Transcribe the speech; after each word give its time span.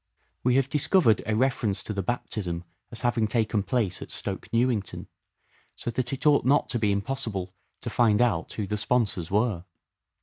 We 0.43 0.55
have 0.55 0.67
dis 0.67 0.87
covered 0.87 1.21
a 1.27 1.35
reference 1.35 1.83
to 1.83 1.93
the 1.93 2.01
baptism 2.01 2.63
as 2.91 3.01
having 3.01 3.27
taken 3.27 3.61
place 3.61 4.01
at 4.01 4.09
Stoke 4.09 4.51
Newington, 4.51 5.07
so 5.75 5.91
that 5.91 6.11
it 6.11 6.25
ought 6.25 6.43
not 6.43 6.69
to 6.69 6.79
be 6.79 6.91
impossible 6.91 7.53
to 7.81 7.89
find 7.91 8.19
out 8.19 8.51
who 8.53 8.65
the 8.65 8.77
sponsors 8.77 9.29
were. 9.29 9.63